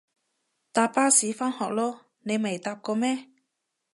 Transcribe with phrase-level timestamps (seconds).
[0.73, 3.27] 搭巴士返學囉，你未搭過咩？